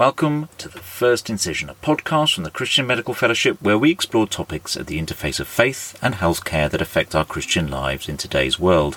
[0.00, 4.26] Welcome to the First Incision, a podcast from the Christian Medical Fellowship where we explore
[4.26, 8.58] topics at the interface of faith and healthcare that affect our Christian lives in today's
[8.58, 8.96] world.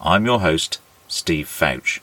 [0.00, 2.00] I'm your host, Steve Fouch.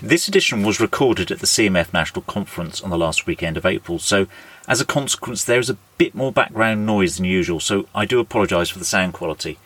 [0.00, 3.98] This edition was recorded at the CMF National Conference on the last weekend of April,
[3.98, 4.28] so
[4.68, 8.20] as a consequence, there is a bit more background noise than usual, so I do
[8.20, 9.58] apologise for the sound quality.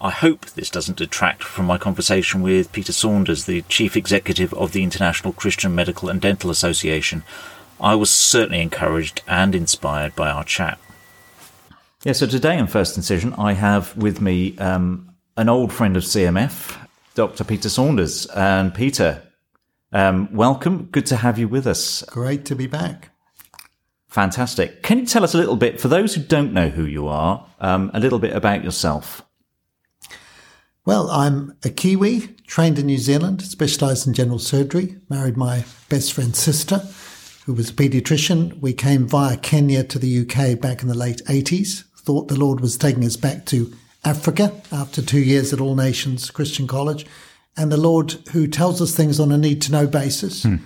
[0.00, 4.72] I hope this doesn't detract from my conversation with Peter Saunders, the Chief Executive of
[4.72, 7.22] the International Christian Medical and Dental Association.
[7.80, 10.78] I was certainly encouraged and inspired by our chat.
[12.04, 16.02] Yeah, so today in First Incision, I have with me um, an old friend of
[16.02, 16.76] CMF,
[17.14, 17.44] Dr.
[17.44, 18.26] Peter Saunders.
[18.26, 19.22] And Peter,
[19.92, 20.88] um, welcome.
[20.92, 22.02] Good to have you with us.
[22.08, 23.10] Great to be back.
[24.08, 24.82] Fantastic.
[24.82, 27.46] Can you tell us a little bit, for those who don't know who you are,
[27.60, 29.24] um, a little bit about yourself?
[30.86, 36.12] Well, I'm a Kiwi, trained in New Zealand, specialised in general surgery, married my best
[36.12, 36.82] friend's sister,
[37.46, 38.60] who was a paediatrician.
[38.60, 42.60] We came via Kenya to the UK back in the late 80s, thought the Lord
[42.60, 43.72] was taking us back to
[44.04, 47.06] Africa after two years at All Nations Christian College.
[47.56, 50.56] And the Lord, who tells us things on a need to know basis, hmm.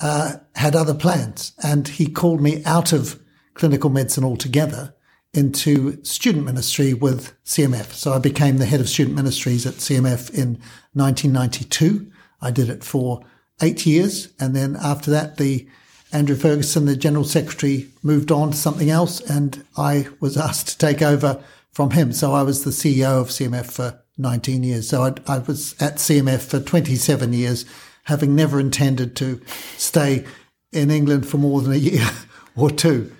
[0.00, 1.52] uh, had other plans.
[1.62, 3.20] And he called me out of
[3.54, 4.92] clinical medicine altogether
[5.34, 7.92] into student ministry with CMF.
[7.92, 10.60] So I became the head of student ministries at CMF in
[10.92, 12.10] 1992.
[12.40, 13.24] I did it for
[13.62, 14.28] eight years.
[14.38, 15.66] And then after that, the
[16.12, 19.20] Andrew Fergusson, the general secretary, moved on to something else.
[19.20, 22.12] And I was asked to take over from him.
[22.12, 24.88] So I was the CEO of CMF for 19 years.
[24.90, 27.64] So I, I was at CMF for 27 years,
[28.04, 29.40] having never intended to
[29.78, 30.26] stay
[30.72, 32.06] in England for more than a year
[32.56, 33.10] or two.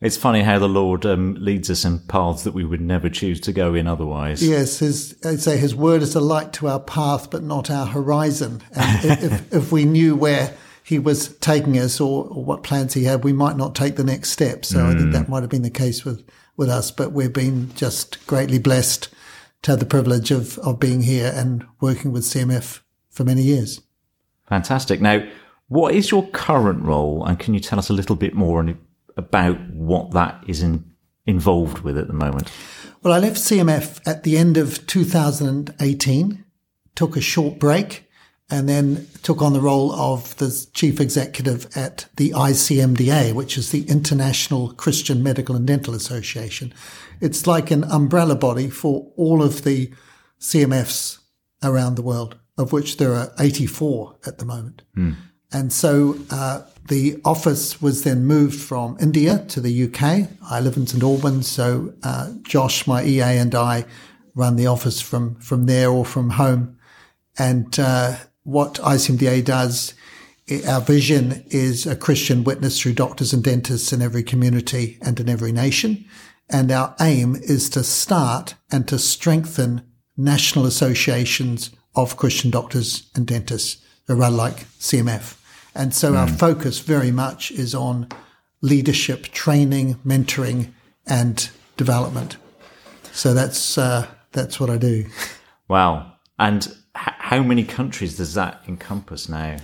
[0.00, 3.40] It's funny how the Lord um, leads us in paths that we would never choose
[3.40, 4.46] to go in otherwise.
[4.46, 7.86] Yes, his, I'd say his word is a light to our path, but not our
[7.86, 8.62] horizon.
[8.74, 10.54] And if, if we knew where
[10.84, 14.04] he was taking us or, or, what plans he had, we might not take the
[14.04, 14.64] next step.
[14.64, 14.94] So mm.
[14.94, 15.30] I think that mm.
[15.30, 16.24] might have been the case with,
[16.56, 19.08] with us, but we've been just greatly blessed
[19.62, 22.80] to have the privilege of, of being here and working with CMF
[23.10, 23.80] for many years.
[24.48, 25.00] Fantastic.
[25.00, 25.26] Now,
[25.66, 27.24] what is your current role?
[27.24, 28.78] And can you tell us a little bit more on
[29.18, 30.90] about what that is in,
[31.26, 32.50] involved with at the moment?
[33.02, 36.44] Well, I left CMF at the end of 2018,
[36.94, 38.08] took a short break,
[38.50, 43.70] and then took on the role of the chief executive at the ICMDA, which is
[43.70, 46.72] the International Christian Medical and Dental Association.
[47.20, 49.92] It's like an umbrella body for all of the
[50.40, 51.18] CMFs
[51.62, 54.82] around the world, of which there are 84 at the moment.
[54.96, 55.16] Mm.
[55.52, 60.28] And so uh, the office was then moved from India to the UK.
[60.50, 63.84] I live in St Albans, so uh, Josh, my EA, and I
[64.34, 66.78] run the office from from there or from home.
[67.38, 69.94] And uh, what ICMDA does,
[70.66, 75.28] our vision is a Christian witness through doctors and dentists in every community and in
[75.28, 76.04] every nation.
[76.50, 79.82] And our aim is to start and to strengthen
[80.16, 85.37] national associations of Christian doctors and dentists, run like CMF.
[85.78, 86.18] And so mm.
[86.18, 86.34] our hmm.
[86.34, 88.08] focus very much is on
[88.60, 90.72] leadership, training, mentoring,
[91.06, 92.36] and development.
[93.12, 95.06] So that's uh, that's what I do.
[95.68, 96.14] Wow!
[96.38, 99.58] And h- how many countries does that encompass now?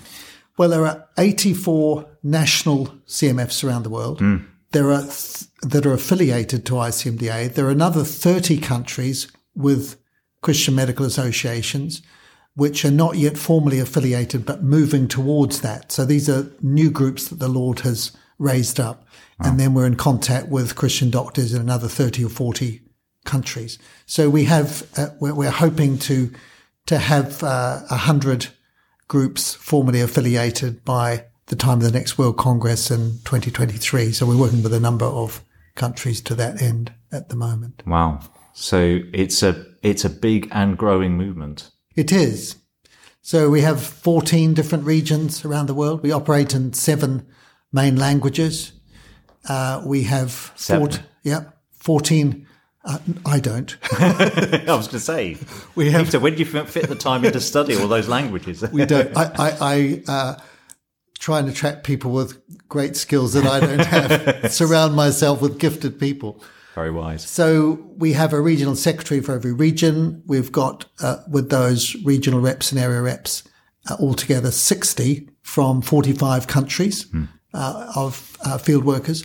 [0.57, 4.21] Well, there are 84 national CMFs around the world.
[4.21, 4.47] Mm.
[4.71, 7.55] There are th- that are affiliated to ICMDA.
[7.55, 9.97] There are another 30 countries with
[10.43, 12.03] Christian medical associations
[12.57, 15.91] which are not yet formally affiliated, but moving towards that.
[15.91, 19.07] So these are new groups that the Lord has raised up.
[19.41, 22.81] And then we're in contact with Christian doctors in another 30 or 40
[23.25, 23.79] countries.
[24.07, 26.31] So we have, uh, we're, we're, hoping to,
[26.87, 28.49] to have uh, a uh, hundred
[29.09, 34.13] groups formally affiliated by the time of the next World Congress in 2023.
[34.13, 35.43] So we're working with a number of
[35.75, 37.83] countries to that end at the moment.
[37.87, 38.21] Wow.
[38.53, 41.71] So it's a, it's a big and growing movement.
[41.97, 42.57] It is.
[43.23, 46.03] So we have 14 different regions around the world.
[46.03, 47.27] We operate in seven
[47.73, 48.73] main languages.
[49.49, 50.91] Uh, we have seven.
[51.23, 52.47] yeah, 14.
[52.85, 53.77] Uh, I don't.
[53.93, 55.39] I was going to say,
[55.75, 56.07] we have.
[56.07, 58.63] Peter, when do you fit the time in to study all those languages?
[58.73, 59.11] we don't.
[59.17, 60.39] I, I, I uh,
[61.19, 62.39] try and attract people with
[62.69, 64.53] great skills that I don't have.
[64.53, 66.43] Surround myself with gifted people.
[66.75, 67.23] Very wise.
[67.23, 70.23] So we have a regional secretary for every region.
[70.27, 73.45] We've got, uh, with those regional reps and area reps,
[73.89, 77.25] uh, altogether 60 from 45 countries hmm.
[77.53, 79.25] uh, of uh, field workers.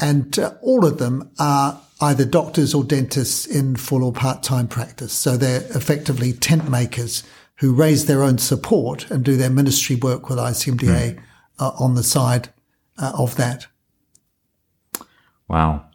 [0.00, 5.12] And uh, all of them are either doctors or dentists in full or part-time practice.
[5.12, 7.22] So they're effectively tent makers
[7.56, 11.20] who raise their own support and do their ministry work with ICMDA hmm.
[11.60, 12.48] uh, on the side
[12.98, 13.68] uh, of that.
[15.46, 15.89] Wow.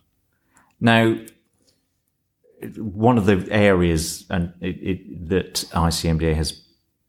[0.80, 1.16] Now,
[2.78, 6.62] one of the areas and it, it, that ICMDA has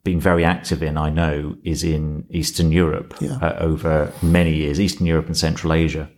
[0.05, 3.39] been very active in, I know, is in Eastern Europe Yeah.
[3.43, 6.09] uh, over many years, Eastern Europe and Central Asia.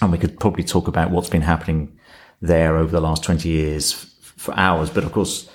[0.00, 1.98] And we could probably talk about what's been happening
[2.40, 4.90] there over the last 20 years f- for hours.
[4.90, 5.48] But of course,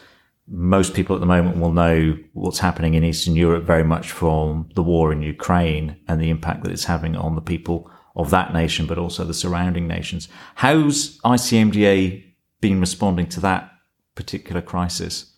[0.47, 4.69] most people at the moment will know what's happening in Eastern Europe very much from
[4.75, 8.51] the war in Ukraine and the impact that it's having on the people of that
[8.51, 10.27] nation, but also the surrounding nations.
[10.55, 12.23] How's ICMDA
[12.59, 13.71] been responding to that
[14.15, 15.31] particular crisis?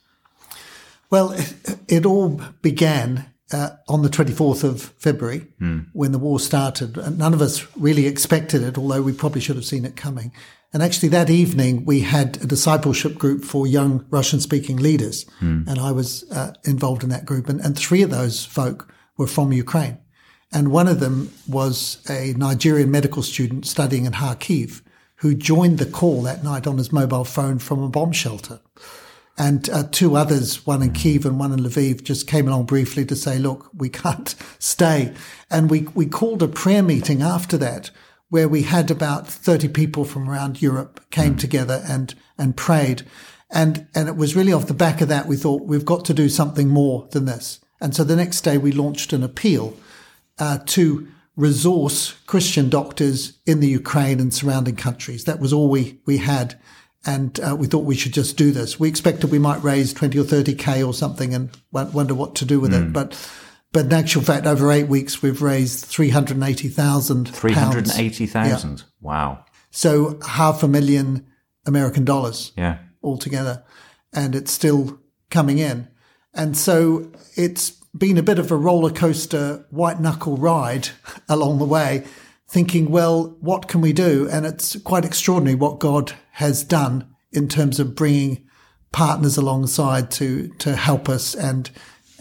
[1.12, 1.54] Well, it,
[1.88, 5.48] it all began uh, on the 24th of February
[5.94, 6.98] when the war started.
[6.98, 10.32] And none of us really expected it, although we probably should have seen it coming.
[10.72, 15.26] And actually, that evening, we had a discipleship group for young Russian speaking leaders.
[15.68, 17.50] And I was uh, involved in that group.
[17.50, 19.98] And, and three of those folk were from Ukraine.
[20.52, 24.82] And one of them was a Nigerian medical student studying in Kharkiv
[25.18, 28.62] who joined the call that night on his mobile phone from a bomb shelter.
[29.38, 33.06] And uh, two others, one in Kiev and one in Lviv, just came along briefly
[33.06, 35.14] to say, look, we can't stay.
[35.50, 37.92] And we, we called a prayer meeting after that
[38.30, 43.04] where we had about 30 people from around Europe came together and, and prayed.
[43.50, 46.14] And, and it was really off the back of that, we thought we've got to
[46.14, 47.60] do something more than this.
[47.82, 49.76] And so the next day we launched an appeal
[50.40, 55.24] uh, to resource Christian doctors in the Ukraine and surrounding countries.
[55.26, 56.60] That was all we, we had.
[57.06, 58.78] And uh, we thought we should just do this.
[58.80, 62.46] We expected we might raise 20 or 30K or something and won- wonder what to
[62.46, 62.92] do with it.
[62.92, 63.16] But,
[63.72, 67.40] but in actual fact, over eight weeks, we've raised 380,000 pounds.
[67.40, 68.84] 380,000.
[69.00, 69.46] Wow.
[69.72, 71.26] So half a million
[71.66, 72.80] American dollars Yeah.
[73.02, 73.64] altogether,
[74.12, 75.00] and it's still
[75.30, 75.88] coming in.
[76.34, 80.90] And so it's been a bit of a roller coaster, white knuckle ride
[81.30, 82.06] along the way,
[82.48, 84.28] thinking, well, what can we do?
[84.32, 88.48] And it's quite extraordinary what God has done in terms of bringing
[88.92, 91.70] partners alongside to, to help us and,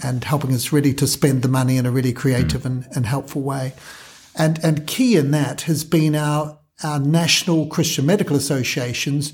[0.03, 2.67] and helping us really to spend the money in a really creative mm.
[2.67, 3.73] and, and helpful way.
[4.35, 9.33] And, and key in that has been our, our national Christian medical associations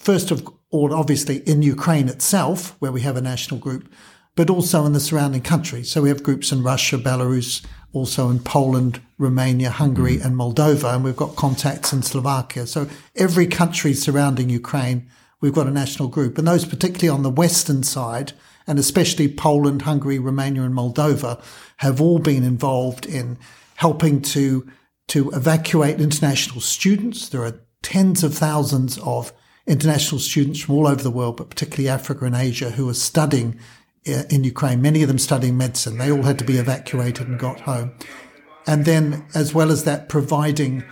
[0.00, 3.92] first of all, obviously in Ukraine itself, where we have a national group,
[4.36, 5.90] but also in the surrounding countries.
[5.90, 10.24] So we have groups in Russia, Belarus, also in Poland, Romania, Hungary, mm.
[10.24, 12.66] and Moldova, and we've got contacts in Slovakia.
[12.66, 15.08] So every country surrounding Ukraine,
[15.40, 18.32] we've got a national group, and those particularly on the western side,
[18.66, 21.42] and especially Poland, Hungary, Romania, and Moldova,
[21.78, 23.38] have all been involved in
[23.76, 24.70] helping to
[25.08, 27.28] to evacuate international students.
[27.28, 29.32] There are tens of thousands of
[29.66, 33.58] international students from all over the world, but particularly Africa and Asia, who are studying
[34.04, 34.80] in Ukraine.
[34.80, 35.98] Many of them studying medicine.
[35.98, 37.92] They all had to be evacuated and got home.
[38.66, 40.84] And then, as well as that, providing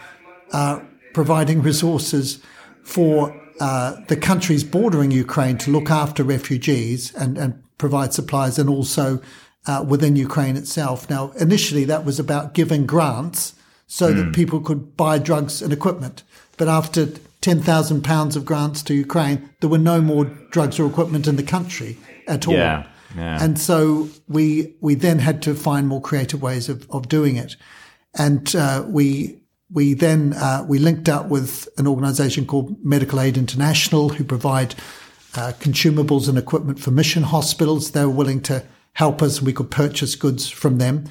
[0.53, 0.81] uh,
[1.15, 2.43] providing resources
[2.83, 8.69] for uh, the countries bordering Ukraine to look after refugees and, and provide supplies, and
[8.69, 9.21] also
[9.67, 11.09] uh, within Ukraine itself.
[11.11, 13.55] Now, initially, that was about giving grants
[13.87, 16.23] so that people could buy drugs and equipment.
[16.57, 17.07] But after
[17.41, 21.37] ten thousand pounds of grants to Ukraine, there were no more drugs or equipment in
[21.37, 22.55] the country at all.
[22.55, 22.87] Yeah,
[23.17, 23.43] yeah.
[23.43, 27.57] And so we we then had to find more creative ways of, of doing it,
[28.15, 33.37] and uh, we we then uh, we linked up with an organisation called Medical Aid
[33.37, 34.75] International, who provide
[35.35, 37.91] uh, consumables and equipment for mission hospitals.
[37.91, 41.05] They were willing to help us, and we could purchase goods from them.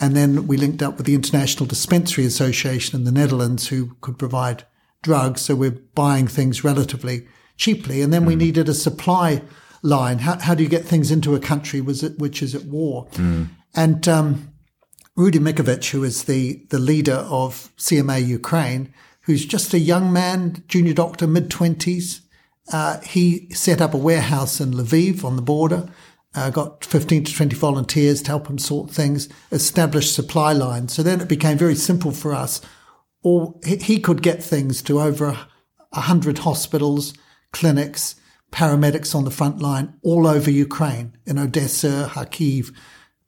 [0.00, 4.18] And then we linked up with the International Dispensary Association in the Netherlands, who could
[4.18, 4.64] provide
[5.02, 5.42] drugs.
[5.42, 8.02] So we're buying things relatively cheaply.
[8.02, 9.42] And then we needed a supply
[9.84, 10.18] line.
[10.18, 13.06] How, how do you get things into a country was it, which is at war?
[13.74, 14.52] And um,
[15.14, 20.64] Rudy Mikovic, who is the, the leader of CMA Ukraine, who's just a young man,
[20.66, 22.20] junior doctor, mid 20s,
[22.72, 25.88] uh, he set up a warehouse in Lviv on the border,
[26.34, 30.94] uh, got 15 to 20 volunteers to help him sort things, established supply lines.
[30.94, 32.62] So then it became very simple for us.
[33.22, 35.46] Or he, he could get things to over
[35.92, 37.14] a hundred hospitals,
[37.52, 38.16] clinics,
[38.54, 42.72] paramedics on the front line all over Ukraine, in Odessa, Kharkiv,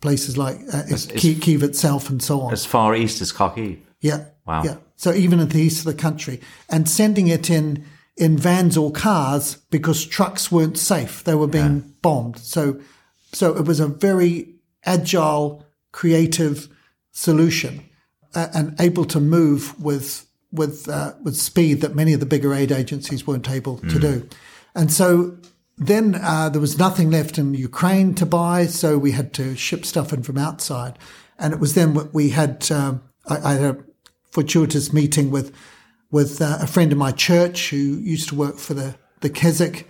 [0.01, 0.85] places like uh,
[1.17, 2.53] Kiev, Kiev itself and so on.
[2.53, 3.79] As far east as Kharkiv.
[4.01, 4.27] Yeah.
[4.47, 4.63] Wow.
[4.65, 4.77] Yeah.
[4.95, 7.85] So even in the east of the country and sending it in,
[8.17, 11.25] in vans or cars because trucks weren't safe.
[11.25, 12.39] They were being bombed.
[12.39, 12.81] So,
[13.33, 14.55] so it was a very
[14.85, 16.69] agile, creative
[17.11, 17.85] solution
[18.33, 22.55] uh, and able to move with, with, uh, with speed that many of the bigger
[22.55, 24.29] aid agencies weren't able to do.
[24.77, 25.39] And so
[25.79, 29.85] then uh, there was nothing left in Ukraine to buy, so we had to ship
[29.85, 30.99] stuff in from outside.
[31.39, 33.85] And it was then that we had, um, I, I, had a
[34.31, 35.55] fortuitous meeting with,
[36.11, 39.89] with uh, a friend of my church who used to work for the, the Keswick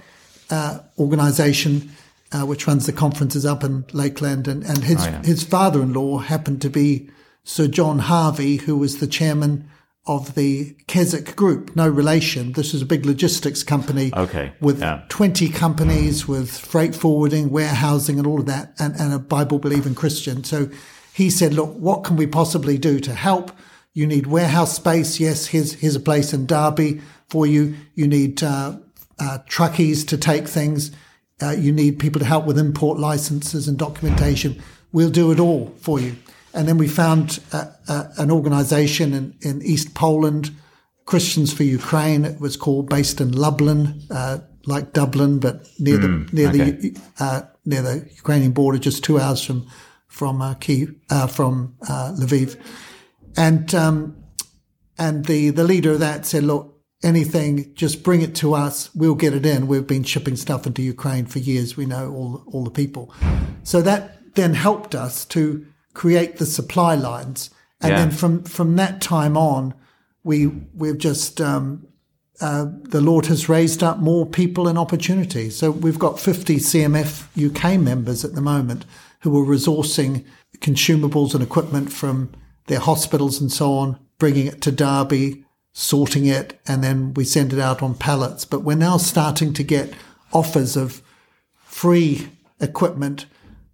[0.51, 1.91] uh, organization,
[2.33, 4.49] uh, which runs the conferences up in Lakeland.
[4.49, 5.23] And, and his, oh, yeah.
[5.23, 7.11] his father in law happened to be
[7.45, 9.69] Sir John Harvey, who was the chairman
[10.07, 12.53] of the Keswick Group, no relation.
[12.53, 14.53] This is a big logistics company okay.
[14.61, 15.03] with yeah.
[15.09, 19.95] 20 companies with freight forwarding, warehousing and all of that and, and a Bible believing
[19.95, 20.45] Christian.
[20.45, 20.69] So
[21.13, 23.51] he said, look, what can we possibly do to help?
[23.95, 25.19] You need warehouse space.
[25.19, 27.75] Yes, here's, here's a place in Derby for you.
[27.95, 28.77] You need uh,
[29.19, 30.93] uh, truckies to take things.
[31.43, 34.63] Uh, you need people to help with import licenses and documentation.
[34.93, 36.17] We'll do it all for you.
[36.57, 40.51] And then we found uh, uh, an organization in, in East Poland,
[41.05, 42.25] Christians for Ukraine.
[42.25, 46.71] It was called, based in Lublin, uh, like Dublin, but near mm, the near okay.
[46.71, 49.69] the uh, near the Ukrainian border, just two hours from
[50.09, 52.59] from uh, Kiev, uh, from Lviv.
[53.37, 54.25] And um,
[54.99, 58.93] and the the leader of that said, "Look, anything, just bring it to us.
[58.95, 59.69] We'll get it in.
[59.69, 61.77] We've been shipping stuff into Ukraine for years.
[61.77, 63.15] We know all all the people."
[63.63, 67.49] So that then helped us to create the supply lines.
[67.81, 67.99] And yeah.
[68.01, 69.73] then from, from that time on,
[70.25, 71.89] we, we've just, um,
[72.39, 75.57] uh, the Lord has raised up more people and opportunities.
[75.57, 78.85] So we've got 50 CMF UK members at the moment
[79.21, 80.27] who are resourcing
[80.59, 82.31] consumables and equipment from
[82.67, 87.55] their hospitals and so on, bringing it to Derby, sorting it, and then we send
[87.55, 88.45] it out on pallets.
[88.45, 89.95] But we're now starting to get
[90.31, 91.01] offers of
[91.55, 92.29] free
[92.61, 93.25] equipment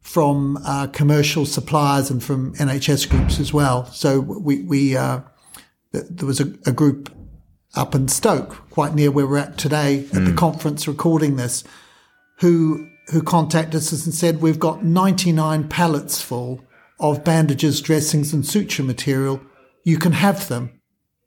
[0.02, 3.87] from uh, commercial suppliers and from NHS groups as well.
[3.87, 5.21] So we, we uh,
[5.92, 7.14] there was a, a, group
[7.75, 10.26] up in Stoke, quite near where we're at today at mm.
[10.26, 11.64] the conference recording this,
[12.40, 16.61] who who contacted us and said we've got 99 pallets full
[17.00, 19.40] of bandages, dressings, and suture material.
[19.85, 20.80] You can have them.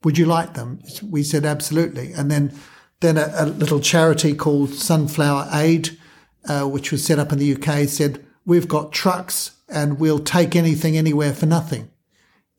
[0.03, 0.82] Would you like them?
[1.03, 2.12] We said absolutely.
[2.13, 2.53] And then
[3.01, 5.98] then a, a little charity called Sunflower Aid,
[6.48, 10.55] uh, which was set up in the UK, said we've got trucks and we'll take
[10.55, 11.89] anything anywhere for nothing.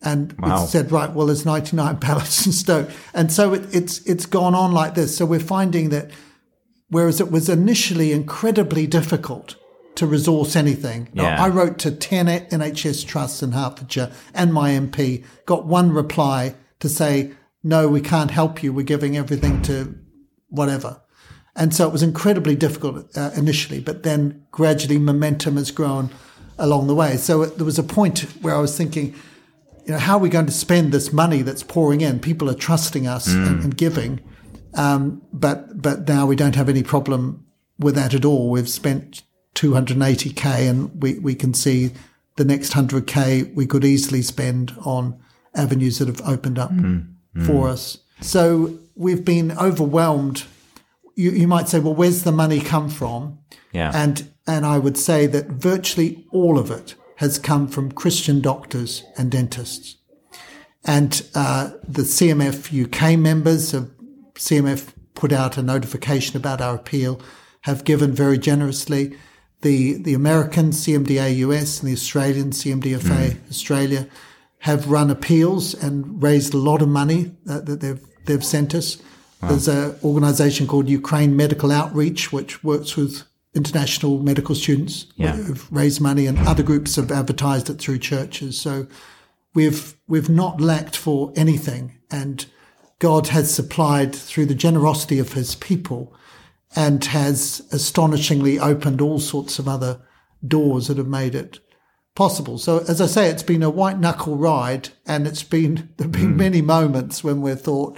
[0.03, 0.61] And wow.
[0.61, 2.91] we said, right, well, there's 99 pallets in Stoke.
[3.15, 5.17] And so it, it's, it's gone on like this.
[5.17, 6.11] So we're finding that
[6.89, 9.57] whereas it was initially incredibly difficult
[9.97, 11.43] to resource anything, yeah.
[11.43, 16.89] I wrote to 10 NHS trusts in Hertfordshire and my MP, got one reply to
[16.89, 18.73] say, no, we can't help you.
[18.73, 19.99] We're giving everything to
[20.49, 21.01] whatever.
[21.57, 26.11] And so it was incredibly difficult uh, initially, but then gradually momentum has grown
[26.59, 27.17] along the way.
[27.17, 29.15] So it, there was a point where I was thinking,
[29.87, 32.21] you know, how are we going to spend this money that's pouring in?
[32.21, 33.47] People are trusting us mm.
[33.47, 34.21] and, and, giving.
[34.75, 37.47] Um, but, but now we don't have any problem
[37.79, 38.51] with that at all.
[38.51, 39.23] We've spent
[39.55, 41.93] 280k and we, we can see
[42.37, 45.19] the next 100k we could easily spend on
[45.55, 47.07] avenues that have opened up mm.
[47.35, 47.47] Mm.
[47.47, 47.99] for us.
[48.21, 50.45] So we've been overwhelmed
[51.17, 53.39] you, you might say, well, where's the money come from?
[53.73, 53.91] Yeah.
[53.95, 59.03] And, and I would say that virtually all of it has come from Christian doctors
[59.17, 59.97] and dentists.
[60.85, 63.91] And uh, the CMF UK members of
[64.35, 67.21] CMF put out a notification about our appeal,
[67.63, 69.17] have given very generously.
[69.63, 73.51] The, the American CMDA US and the Australian CMDFA mm.
[73.51, 74.07] Australia
[74.61, 78.99] have run appeals and raised a lot of money that, that they've, they've sent us.
[79.47, 79.53] Wow.
[79.53, 83.23] There's an organization called Ukraine Medical Outreach, which works with
[83.55, 85.37] international medical students yeah.
[85.37, 88.61] who've raised money and other groups have advertised it through churches.
[88.61, 88.89] So
[89.55, 92.45] we've, we've not lacked for anything and
[92.99, 96.13] God has supplied through the generosity of his people
[96.75, 100.01] and has astonishingly opened all sorts of other
[100.47, 101.61] doors that have made it
[102.17, 102.59] possible.
[102.59, 106.13] So as I say, it's been a white knuckle ride and it's been, there have
[106.13, 106.37] been mm.
[106.37, 107.97] many moments when we've thought,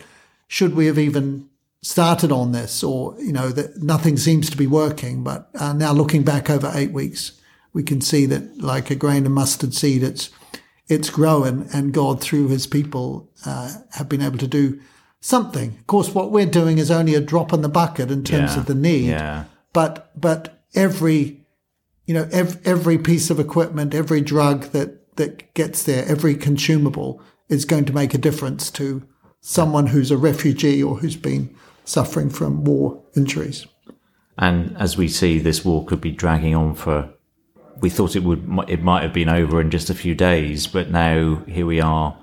[0.48, 1.48] should we have even
[1.82, 5.22] started on this or, you know, that nothing seems to be working.
[5.22, 7.40] But uh, now looking back over eight weeks,
[7.72, 10.30] we can see that like a grain of mustard seed, it's,
[10.88, 14.80] it's growing and God through his people, uh, have been able to do
[15.20, 15.76] something.
[15.78, 18.60] Of course, what we're doing is only a drop in the bucket in terms yeah.
[18.60, 19.06] of the need.
[19.06, 19.44] Yeah.
[19.72, 21.46] But, but every,
[22.06, 27.20] you know, every, every piece of equipment, every drug that, that gets there, every consumable
[27.48, 29.06] is going to make a difference to
[29.40, 31.54] someone who's a refugee or who's been
[31.84, 33.66] suffering from war injuries.
[34.36, 37.10] And as we see, this war could be dragging on for.
[37.80, 38.48] We thought it would.
[38.68, 42.16] It might have been over in just a few days, but now here we are,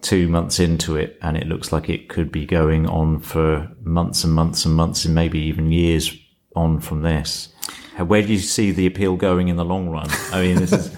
[0.00, 4.24] two months into it, and it looks like it could be going on for months
[4.24, 6.16] and months and months, and maybe even years
[6.54, 7.48] on from this.
[7.98, 10.08] Where do you see the appeal going in the long run?
[10.32, 10.96] I mean, this is.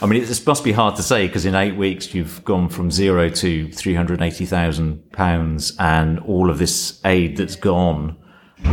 [0.00, 2.90] I mean, it must be hard to say because in eight weeks you've gone from
[2.90, 8.16] zero to three hundred eighty thousand pounds, and all of this aid that's gone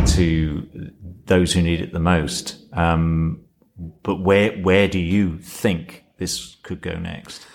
[0.08, 0.92] to
[1.26, 2.58] those who need it the most.
[2.72, 3.44] Um,
[4.02, 7.46] but where where do you think this could go next?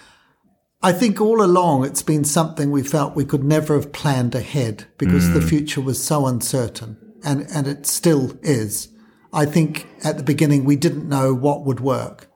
[0.82, 4.86] I think all along it's been something we felt we could never have planned ahead
[4.98, 5.34] because mm.
[5.34, 8.90] the future was so uncertain, and and it still is.
[9.32, 12.29] I think at the beginning we didn't know what would work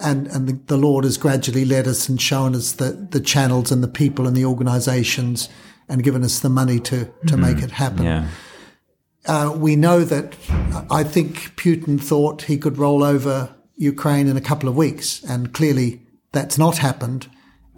[0.00, 3.72] and and the, the, Lord has gradually led us and shown us the the channels
[3.72, 5.48] and the people and the organisations
[5.88, 7.40] and given us the money to to mm-hmm.
[7.40, 8.04] make it happen.
[8.04, 8.28] Yeah.
[9.26, 10.34] Uh, we know that
[10.90, 15.52] I think Putin thought he could roll over Ukraine in a couple of weeks, and
[15.52, 16.02] clearly
[16.32, 17.28] that's not happened.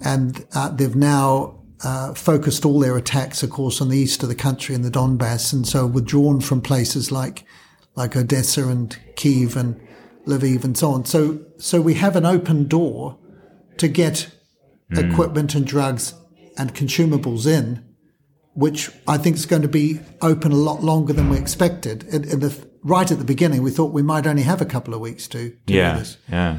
[0.02, 4.28] And uh, they've now uh, focused all their attacks, of course, on the east of
[4.28, 7.44] the country and the Donbass, and so withdrawn from places like
[7.96, 9.80] like Odessa and Kiev and
[10.26, 11.04] Lviv and so on.
[11.04, 13.18] So, so we have an open door
[13.78, 14.28] to get
[14.92, 15.10] mm.
[15.10, 16.14] equipment and drugs
[16.56, 17.84] and consumables in,
[18.54, 22.04] which I think is going to be open a lot longer than we expected.
[22.04, 24.94] In, in the, right at the beginning, we thought we might only have a couple
[24.94, 26.16] of weeks to, to yeah, do this.
[26.28, 26.58] Yeah.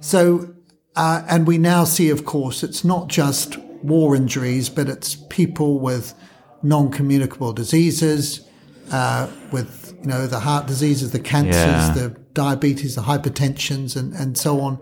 [0.00, 0.54] So,
[0.96, 5.78] uh, and we now see, of course, it's not just war injuries, but it's people
[5.78, 6.14] with
[6.62, 8.46] non-communicable diseases,
[8.90, 11.92] uh, with you know the heart diseases, the cancers, yeah.
[11.94, 14.78] the diabetes, the hypertensions, and, and so on,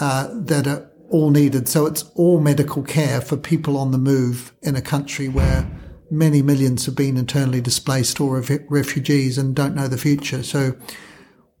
[0.00, 1.68] uh, that are all needed.
[1.68, 5.66] So it's all medical care for people on the move in a country where
[6.10, 10.42] many millions have been internally displaced or refugees and don't know the future.
[10.42, 10.76] So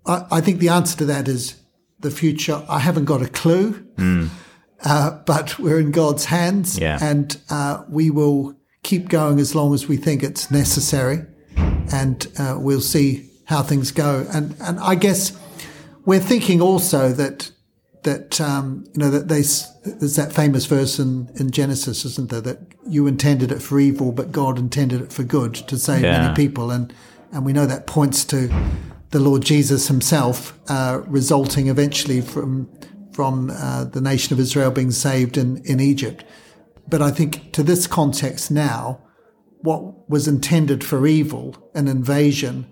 [0.06, 1.60] I, I, think the answer to that is
[2.00, 2.64] the future.
[2.68, 4.28] I haven't got a clue, mm.
[4.84, 6.98] uh, but we're in God's hands yeah.
[7.00, 11.24] and uh, we will keep going as long as we think it's necessary.
[11.92, 14.26] And uh, we'll see how things go.
[14.32, 15.38] And and I guess
[16.06, 17.50] we're thinking also that
[18.04, 19.42] that um, you know that they,
[19.84, 22.40] there's that famous verse in, in Genesis, isn't there?
[22.40, 26.22] That you intended it for evil, but God intended it for good to save yeah.
[26.22, 26.94] many people, and
[27.32, 28.48] and we know that points to
[29.10, 32.70] the Lord Jesus Himself, uh, resulting eventually from
[33.12, 36.24] from uh, the nation of Israel being saved in in Egypt.
[36.88, 39.00] But I think to this context now,
[39.60, 42.66] what was intended for evil, an invasion,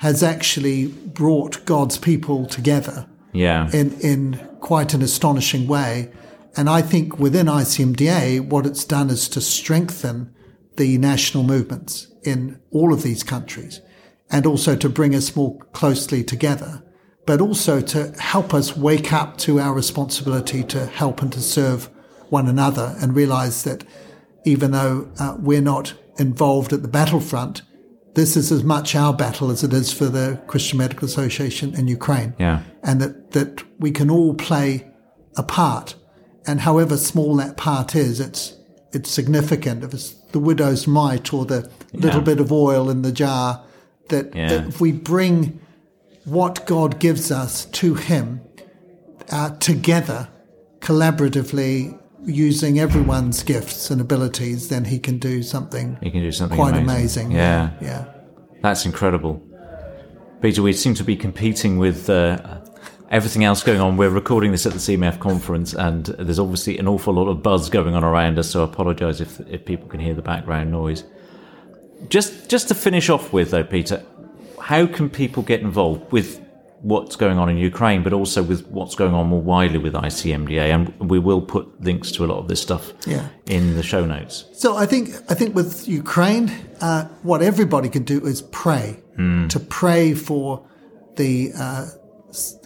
[0.00, 3.06] has actually brought God's people together.
[3.34, 3.70] Yeah.
[3.70, 6.10] In, in quite an astonishing way.
[6.56, 10.34] And I think within ICMDA, what it's done is to strengthen
[10.78, 13.82] the national movements in all of these countries
[14.30, 16.82] and also to bring us more closely together,
[17.26, 21.90] but also to help us wake up to our responsibility to help and to serve
[22.30, 23.84] one another and realize that
[24.46, 27.60] even though uh, we're not involved at the battlefront,
[28.20, 31.88] this is as much our battle as it is for the Christian Medical Association in
[31.88, 32.34] Ukraine.
[32.38, 32.62] Yeah.
[32.82, 34.86] And that, that we can all play
[35.38, 35.94] a part.
[36.46, 38.54] And however small that part is, it's,
[38.92, 39.84] it's significant.
[39.84, 42.00] If it's the widow's mite or the yeah.
[42.00, 43.64] little bit of oil in the jar,
[44.10, 44.48] that, yeah.
[44.48, 45.58] that if we bring
[46.24, 48.42] what God gives us to Him
[49.30, 50.28] uh, together,
[50.80, 55.98] collaboratively, using everyone's gifts and abilities, then he can do something.
[56.02, 57.26] He can do something quite amazing.
[57.26, 57.30] amazing.
[57.32, 58.04] Yeah, yeah,
[58.62, 59.42] that's incredible.
[60.40, 62.60] Peter, we seem to be competing with uh,
[63.10, 63.96] everything else going on.
[63.96, 67.68] We're recording this at the CMF conference, and there's obviously an awful lot of buzz
[67.68, 68.50] going on around us.
[68.50, 71.04] So I apologise if if people can hear the background noise.
[72.08, 74.02] Just just to finish off with, though, Peter,
[74.60, 76.40] how can people get involved with
[76.82, 80.74] what's going on in Ukraine, but also with what's going on more widely with ICMDA.
[80.74, 83.28] And we will put links to a lot of this stuff yeah.
[83.46, 84.46] in the show notes.
[84.52, 89.48] So I think I think with Ukraine, uh, what everybody can do is pray mm.
[89.50, 90.66] to pray for
[91.16, 91.86] the uh,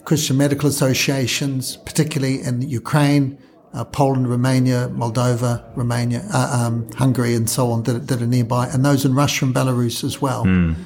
[0.04, 3.38] Christian medical associations, particularly in Ukraine.
[3.72, 8.68] Uh, Poland, Romania, Moldova, Romania, uh, um, Hungary, and so on that, that, are nearby,
[8.68, 10.44] and those in Russia and Belarus as well.
[10.44, 10.76] Mm.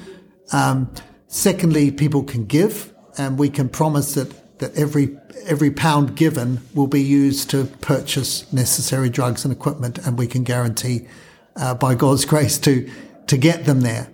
[0.51, 0.91] Um,
[1.27, 6.87] secondly, people can give and we can promise that, that every every pound given will
[6.87, 11.07] be used to purchase necessary drugs and equipment, and we can guarantee,
[11.55, 12.89] uh, by God's grace, to
[13.27, 14.11] to get them there.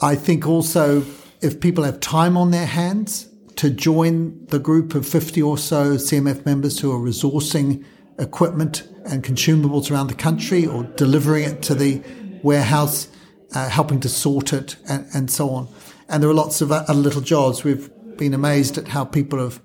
[0.00, 1.04] I think also
[1.40, 5.94] if people have time on their hands to join the group of 50 or so
[5.94, 7.84] CMF members who are resourcing
[8.18, 12.02] equipment and consumables around the country or delivering it to the
[12.42, 13.08] warehouse,
[13.54, 15.68] uh, helping to sort it, and, and so on.
[16.08, 17.64] And there are lots of other little jobs.
[17.64, 19.60] We've been amazed at how people have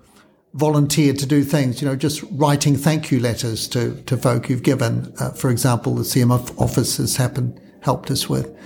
[0.54, 4.62] volunteered to do things, you know, just writing thank you letters to, to folk who've
[4.62, 5.12] given.
[5.20, 8.56] Uh, for example, the CMF office has happened, helped us with.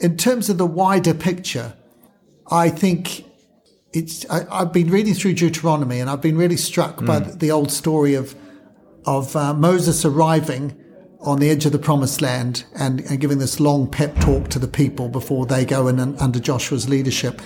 [0.00, 1.74] In terms of the wider picture,
[2.50, 3.24] I think
[3.92, 7.06] it's I, have been reading through Deuteronomy and I've been really struck mm.
[7.06, 8.34] by the, the, old story of
[9.06, 10.78] of uh, Moses arriving
[11.20, 14.58] on the edge of the promised land and, and, giving this long pep talk to
[14.58, 17.40] the people before they go in and, under Joshua's leadership.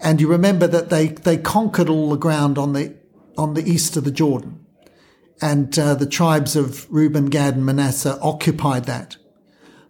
[0.00, 2.96] And you remember that they, they conquered all the ground on the
[3.36, 4.66] on the east of the Jordan,
[5.40, 9.16] and uh, the tribes of Reuben, Gad, and Manasseh occupied that.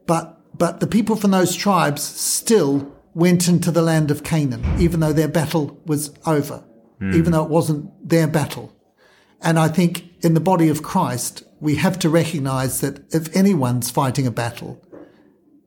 [0.07, 5.01] But but the people from those tribes still went into the land of Canaan, even
[5.01, 6.62] though their battle was over,
[7.01, 7.14] mm.
[7.14, 8.75] even though it wasn't their battle.
[9.40, 13.90] And I think in the body of Christ, we have to recognize that if anyone's
[13.90, 14.85] fighting a battle,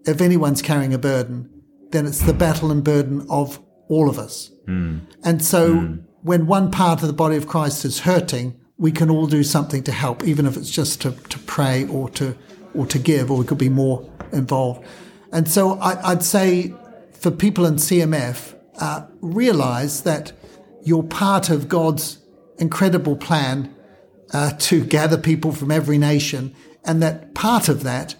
[0.06, 1.50] if anyone's carrying a burden,
[1.92, 3.60] then it's the battle and burden of
[3.92, 4.50] all of us.
[4.68, 5.02] Mm.
[5.24, 6.04] And so mm.
[6.22, 9.84] when one part of the body of Christ is hurting, we can all do something
[9.84, 12.36] to help, even if it's just to, to pray or to,
[12.74, 14.86] or to give, or we could be more involved.
[15.34, 16.74] And so I, would say
[17.12, 20.32] for people in CMF, uh, realize that
[20.84, 22.18] you're part of God's
[22.58, 23.76] incredible plan
[24.34, 28.16] uh, to gather people from every nation, and that part of that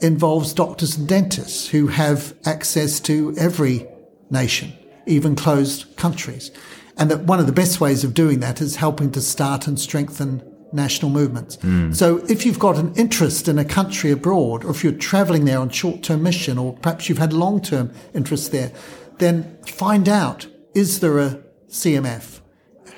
[0.00, 3.86] involves doctors and dentists who have access to every
[4.30, 4.72] nation,
[5.06, 6.50] even closed countries.
[6.96, 9.78] And that one of the best ways of doing that is helping to start and
[9.78, 11.56] strengthen national movements.
[11.58, 11.94] Mm.
[11.94, 15.58] So if you've got an interest in a country abroad, or if you're traveling there
[15.58, 18.72] on short-term mission, or perhaps you've had long-term interest there,
[19.18, 22.40] then find out, is there a CMF?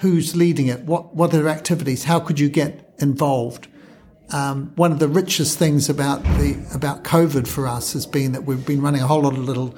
[0.01, 0.81] Who's leading it?
[0.83, 2.05] What, what are their activities?
[2.05, 3.69] How could you get involved?
[4.31, 8.45] Um, one of the richest things about the, about COVID for us has been that
[8.45, 9.75] we've been running a whole lot of little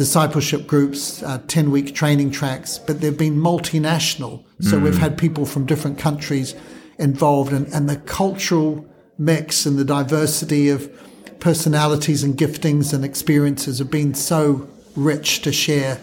[0.00, 4.42] discipleship groups, uh, 10 week training tracks, but they've been multinational.
[4.62, 4.84] So mm.
[4.84, 6.54] we've had people from different countries
[6.98, 8.82] involved and, and the cultural
[9.18, 10.90] mix and the diversity of
[11.38, 16.00] personalities and giftings and experiences have been so rich to share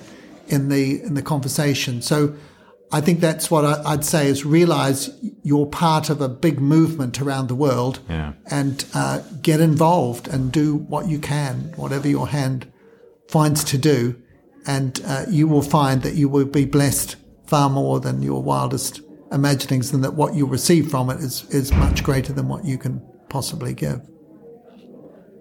[0.47, 2.03] in the in the conversation.
[2.03, 2.35] So
[2.91, 5.09] I think that's what I, would say is realize
[5.41, 8.33] you're part of a big movement around the world yeah.
[8.45, 12.71] and uh, get involved and do what you can, whatever your hand
[13.29, 14.21] finds to do.
[14.65, 19.01] And uh, you will find that you will be blessed far more than your wildest
[19.31, 22.77] imaginings and that what you receive from it is, is much greater than what you
[22.77, 24.01] can possibly give.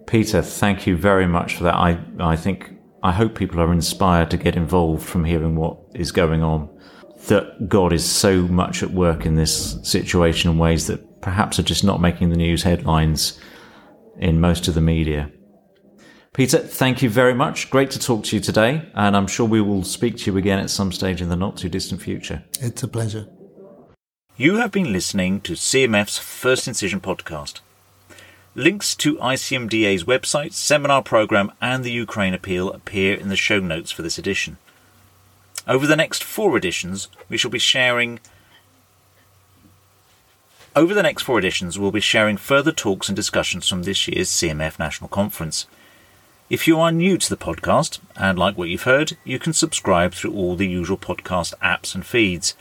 [0.06, 1.74] Peter, thank you very much for that.
[1.74, 2.70] I, I think,
[3.02, 6.68] I hope people are inspired to get involved from hearing what is going on.
[7.26, 11.64] That God is so much at work in this situation in ways that perhaps are
[11.64, 13.40] just not making the news headlines
[14.18, 15.30] in most of the media.
[16.36, 17.70] Peter, thank you very much.
[17.70, 20.58] Great to talk to you today, and I'm sure we will speak to you again
[20.58, 22.44] at some stage in the not too distant future.
[22.60, 23.26] It's a pleasure.
[24.36, 27.60] You have been listening to CMF's First Incision podcast.
[28.54, 33.90] Links to ICMDA's website, seminar program, and the Ukraine appeal appear in the show notes
[33.90, 34.58] for this edition.
[35.66, 38.20] Over the next four editions, we shall be sharing.
[40.76, 44.28] Over the next four editions, we'll be sharing further talks and discussions from this year's
[44.28, 45.66] CMF National Conference.
[46.48, 50.14] If you are new to the podcast and like what you've heard, you can subscribe
[50.14, 52.54] through all the usual podcast apps and feeds.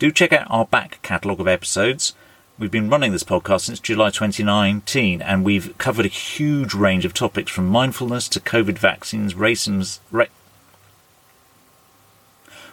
[0.00, 2.14] Do check out our back catalogue of episodes.
[2.58, 7.14] We've been running this podcast since July 2019 and we've covered a huge range of
[7.14, 10.00] topics from mindfulness to COVID vaccines, racism.
[10.10, 10.26] Ra-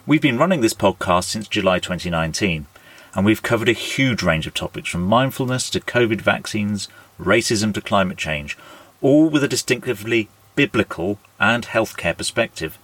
[0.07, 2.65] we've been running this podcast since July 2019
[3.13, 6.87] and we've covered a huge range of topics from mindfulness to COVID vaccines,
[7.19, 8.57] racism to climate change,
[9.05, 12.79] all with a distinctively biblical and healthcare perspective.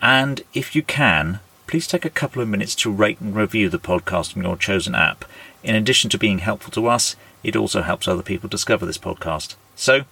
[0.00, 3.78] And if you can, please take a couple of minutes to rate and review the
[3.78, 5.26] podcast on your chosen app.
[5.62, 9.56] In addition to being helpful to us, it also helps other people discover this podcast.
[9.76, 10.04] So,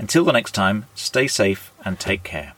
[0.00, 2.54] until the next time, stay safe and take care.